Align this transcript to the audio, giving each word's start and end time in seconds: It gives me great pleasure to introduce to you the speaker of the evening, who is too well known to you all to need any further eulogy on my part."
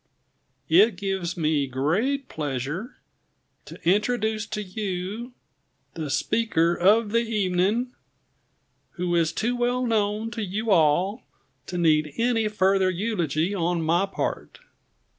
It 0.67 0.95
gives 0.95 1.37
me 1.37 1.67
great 1.67 2.27
pleasure 2.27 2.97
to 3.65 3.79
introduce 3.87 4.47
to 4.47 4.63
you 4.63 5.33
the 5.93 6.09
speaker 6.09 6.73
of 6.73 7.11
the 7.11 7.19
evening, 7.21 7.93
who 8.93 9.15
is 9.15 9.31
too 9.31 9.55
well 9.55 9.85
known 9.85 10.31
to 10.31 10.43
you 10.43 10.71
all 10.71 11.21
to 11.67 11.77
need 11.77 12.15
any 12.17 12.47
further 12.47 12.89
eulogy 12.89 13.53
on 13.53 13.83
my 13.83 14.07
part." 14.07 14.57